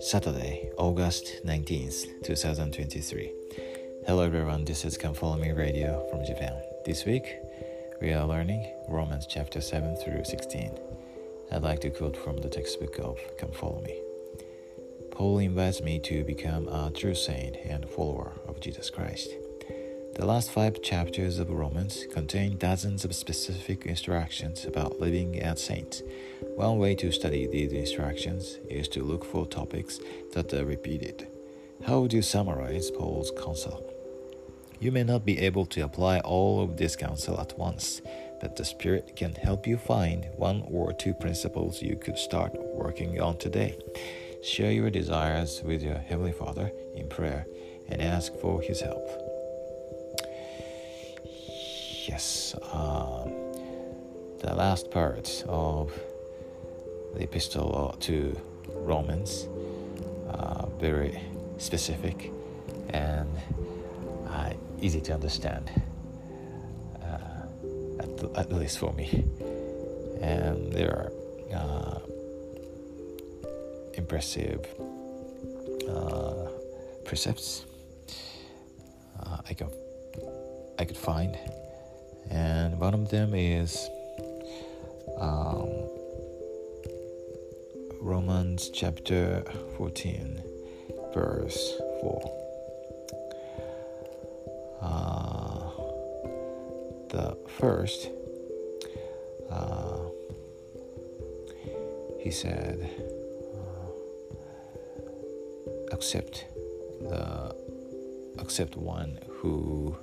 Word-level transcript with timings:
Saturday, 0.00 0.70
August 0.76 1.40
19th, 1.44 2.22
2023. 2.22 3.32
Hello 4.06 4.22
everyone, 4.22 4.64
this 4.64 4.84
is 4.84 4.96
Come 4.96 5.14
Follow 5.14 5.36
Me 5.36 5.50
Radio 5.50 6.06
from 6.10 6.24
Japan. 6.24 6.52
This 6.84 7.04
week, 7.04 7.26
we 8.00 8.12
are 8.12 8.24
learning 8.24 8.72
Romans 8.88 9.26
chapter 9.28 9.60
7 9.60 9.96
through 9.96 10.24
16. 10.24 10.78
I'd 11.50 11.62
like 11.62 11.80
to 11.80 11.90
quote 11.90 12.16
from 12.16 12.36
the 12.36 12.48
textbook 12.48 12.98
of 13.00 13.18
Come 13.36 13.50
Follow 13.50 13.80
Me. 13.80 14.00
Paul 15.10 15.38
invites 15.38 15.82
me 15.82 15.98
to 16.00 16.22
become 16.22 16.68
a 16.68 16.92
true 16.94 17.16
saint 17.16 17.56
and 17.64 17.90
follower 17.90 18.32
of 18.46 18.60
Jesus 18.60 18.90
Christ. 18.90 19.30
The 20.18 20.26
last 20.26 20.50
five 20.50 20.82
chapters 20.82 21.38
of 21.38 21.48
Romans 21.48 22.04
contain 22.12 22.58
dozens 22.58 23.04
of 23.04 23.14
specific 23.14 23.86
instructions 23.86 24.64
about 24.64 24.98
living 24.98 25.40
as 25.40 25.62
saints. 25.62 26.02
One 26.56 26.78
way 26.78 26.96
to 26.96 27.12
study 27.12 27.46
these 27.46 27.70
instructions 27.70 28.58
is 28.68 28.88
to 28.88 29.04
look 29.04 29.24
for 29.24 29.46
topics 29.46 30.00
that 30.32 30.52
are 30.52 30.64
repeated. 30.64 31.28
How 31.86 32.00
would 32.00 32.12
you 32.12 32.22
summarize 32.22 32.90
Paul's 32.90 33.30
counsel? 33.30 33.94
You 34.80 34.90
may 34.90 35.04
not 35.04 35.24
be 35.24 35.38
able 35.38 35.66
to 35.66 35.82
apply 35.82 36.18
all 36.18 36.64
of 36.64 36.78
this 36.78 36.96
counsel 36.96 37.38
at 37.38 37.56
once, 37.56 38.02
but 38.40 38.56
the 38.56 38.64
Spirit 38.64 39.14
can 39.14 39.36
help 39.36 39.68
you 39.68 39.76
find 39.78 40.26
one 40.34 40.64
or 40.66 40.92
two 40.92 41.14
principles 41.14 41.80
you 41.80 41.94
could 41.94 42.18
start 42.18 42.54
working 42.74 43.20
on 43.20 43.38
today. 43.38 43.78
Share 44.42 44.72
your 44.72 44.90
desires 44.90 45.62
with 45.62 45.80
your 45.80 45.98
Heavenly 45.98 46.32
Father 46.32 46.72
in 46.96 47.08
prayer 47.08 47.46
and 47.88 48.02
ask 48.02 48.34
for 48.34 48.60
His 48.60 48.80
help 48.80 49.27
um, 52.72 53.30
the 54.38 54.52
last 54.54 54.90
part 54.90 55.44
of 55.48 55.92
the 57.14 57.22
epistle 57.22 57.96
to 58.00 58.36
Romans, 58.68 59.46
uh, 60.28 60.66
very 60.80 61.20
specific 61.58 62.32
and 62.90 63.28
uh, 64.28 64.50
easy 64.80 65.00
to 65.00 65.14
understand, 65.14 65.70
uh, 67.02 68.02
at, 68.02 68.36
at, 68.36 68.52
least 68.52 68.78
for 68.78 68.92
me. 68.92 69.24
And 70.20 70.72
there 70.72 70.90
are 70.90 71.12
uh, 71.56 71.98
impressive 73.94 74.66
uh, 75.88 76.48
precepts 77.04 77.64
uh, 79.20 79.38
I 79.48 79.54
can 79.54 79.70
I 80.78 80.84
could 80.84 80.96
find 80.96 81.36
and 82.30 82.78
one 82.78 82.94
of 82.94 83.10
them 83.10 83.34
is 83.34 83.88
um, 85.18 85.68
Romans 88.00 88.70
chapter 88.70 89.42
14, 89.76 90.42
verse 91.12 91.74
4. 92.00 92.34
Uh, 94.80 95.70
the 97.08 97.36
first, 97.58 98.10
uh, 99.50 99.98
he 102.18 102.30
said, 102.30 102.88
uh, 103.54 103.90
accept 105.92 106.46
the 107.00 107.54
accept 108.38 108.76
one 108.76 109.18
who 109.28 109.96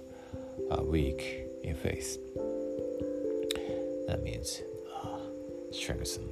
are 0.69 0.83
weak 0.83 1.44
in 1.65 1.75
faith. 1.75 2.19
That 4.07 4.21
means 4.23 4.61
uh, 4.93 5.17
strengthen 5.71 6.29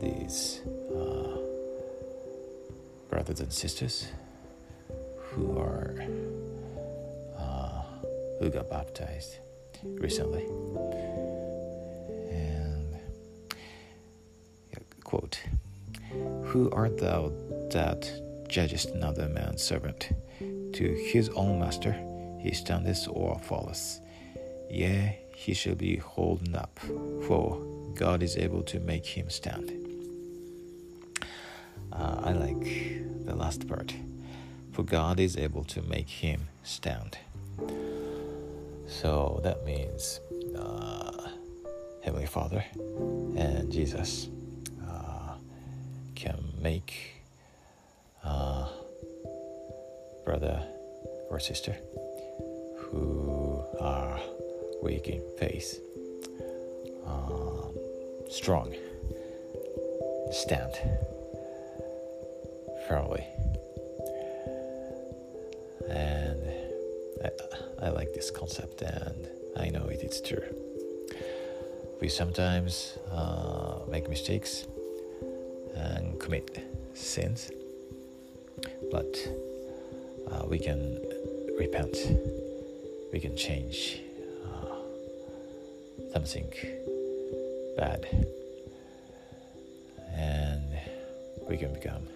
these 0.00 0.62
uh, 0.90 1.38
brothers 3.10 3.40
and 3.40 3.52
sisters 3.52 4.08
who 5.18 5.58
are 5.58 5.94
uh, 7.36 7.82
who 8.38 8.48
got 8.48 8.70
baptized 8.70 9.36
recently. 9.84 10.44
And 12.30 12.96
quote, 15.04 15.38
"Who 16.46 16.70
art 16.72 16.96
thou 16.98 17.30
that 17.70 18.10
judgest 18.48 18.90
another 18.90 19.28
man's 19.28 19.62
servant 19.62 20.08
to 20.38 20.84
his 21.12 21.28
own 21.30 21.60
master?" 21.60 21.94
He 22.42 22.52
standeth 22.52 23.06
or 23.08 23.38
falleth. 23.38 24.00
Yea, 24.68 25.18
he 25.34 25.54
shall 25.54 25.76
be 25.76 25.96
holden 25.96 26.56
up, 26.56 26.76
for 27.26 27.62
God 27.94 28.22
is 28.22 28.36
able 28.36 28.62
to 28.64 28.80
make 28.80 29.06
him 29.06 29.30
stand. 29.30 29.70
Uh, 31.92 32.20
I 32.24 32.32
like 32.32 33.04
the 33.24 33.36
last 33.36 33.68
part, 33.68 33.94
for 34.72 34.82
God 34.82 35.20
is 35.20 35.36
able 35.36 35.62
to 35.64 35.82
make 35.82 36.08
him 36.08 36.48
stand. 36.64 37.16
So 38.86 39.40
that 39.44 39.64
means 39.64 40.20
uh, 40.56 41.28
Heavenly 42.02 42.26
Father 42.26 42.64
and 43.36 43.70
Jesus 43.70 44.28
uh, 44.88 45.34
can 46.16 46.42
make 46.60 47.22
uh, 48.24 48.68
brother 50.24 50.66
or 51.30 51.38
sister 51.38 51.76
who 52.92 53.64
are 53.80 54.20
weak 54.82 55.08
in 55.08 55.22
faith, 55.38 55.80
um, 57.06 57.74
strong, 58.30 58.74
stand 60.30 60.72
firmly. 62.86 63.24
And 65.88 66.40
I, 67.24 67.86
I 67.86 67.88
like 67.90 68.12
this 68.14 68.30
concept, 68.30 68.82
and 68.82 69.28
I 69.56 69.68
know 69.70 69.86
it 69.86 70.02
is 70.02 70.20
true. 70.20 70.44
We 72.00 72.08
sometimes 72.08 72.98
uh, 73.10 73.78
make 73.88 74.08
mistakes 74.08 74.66
and 75.74 76.18
commit 76.20 76.64
sins, 76.94 77.50
but 78.90 79.16
uh, 80.30 80.44
we 80.46 80.58
can 80.58 81.00
repent 81.58 81.96
we 83.12 83.20
can 83.20 83.36
change 83.36 84.00
uh, 84.46 84.76
something 86.12 86.50
bad 87.76 88.06
and 90.14 90.64
we 91.48 91.58
can 91.58 91.72
become 91.74 92.06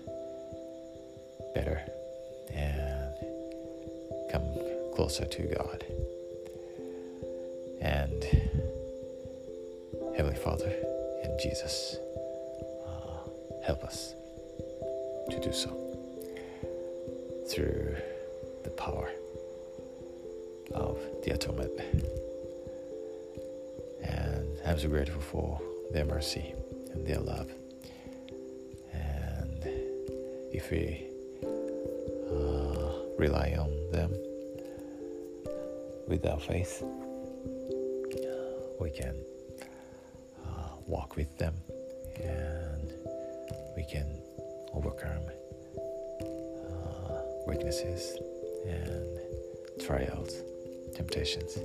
better 1.55 1.83
and 2.55 3.15
come 4.33 4.45
closer 4.95 5.27
to 5.27 5.43
God. 5.43 5.85
And 7.81 8.25
Heavenly 10.17 10.39
Father 10.39 10.73
and 11.23 11.39
Jesus 11.39 11.99
uh, 12.87 13.29
help 13.65 13.85
us 13.85 14.15
to 15.31 15.39
do 15.41 15.53
so 15.53 15.69
through 17.49 17.97
the 18.65 18.71
power 18.71 19.11
of 20.75 20.99
the 21.25 21.33
atonement. 21.33 21.73
And 24.03 24.47
I'm 24.67 24.79
so 24.79 24.89
grateful 24.89 25.21
for 25.21 25.61
their 25.93 26.05
mercy 26.05 26.55
and 26.93 27.07
their 27.07 27.21
love. 27.21 27.51
And 28.93 29.63
if 30.53 30.71
we 30.71 31.07
uh, 32.31 32.93
rely 33.19 33.57
on 33.59 33.71
them 33.93 34.11
with 36.09 36.27
our 36.27 36.41
faith, 36.41 36.83
we 38.81 38.91
can 38.91 39.17
uh, 40.45 40.71
walk 40.87 41.17
with 41.17 41.37
them 41.39 41.55
and 42.17 42.93
we 43.77 43.85
can 43.85 44.07
overcome 44.73 45.23
uh, 46.69 47.21
weaknesses 47.47 48.19
and 48.67 49.19
trials 49.81 50.43
temptations. 50.97 51.59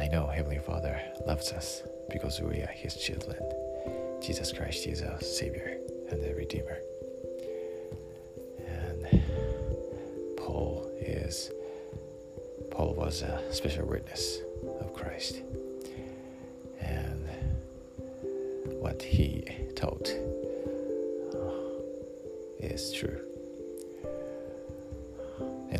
I 0.00 0.08
know 0.08 0.26
Heavenly 0.26 0.58
Father 0.58 0.98
loves 1.26 1.52
us 1.52 1.82
because 2.10 2.40
we 2.40 2.62
are 2.62 2.72
His 2.72 2.96
children. 2.96 3.36
Jesus 4.22 4.52
Christ 4.52 4.86
is 4.86 5.02
our 5.02 5.20
Savior 5.20 5.76
and 6.10 6.22
the 6.22 6.34
Redeemer. 6.34 6.78
And 8.66 9.22
Paul 10.38 10.90
is 10.98 11.50
Paul 12.70 12.94
was 12.94 13.20
a 13.20 13.42
special 13.52 13.86
witness 13.86 14.38
of 14.80 14.94
Christ. 14.94 15.42
And 16.80 17.28
what 18.80 19.02
he 19.02 19.44
taught 19.74 20.08
uh, 21.34 21.50
is 22.58 22.92
true 22.92 23.20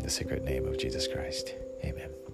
the 0.07 0.11
sacred 0.11 0.45
name 0.45 0.65
of 0.65 0.77
Jesus 0.77 1.05
Christ. 1.05 1.53
Amen. 1.83 2.26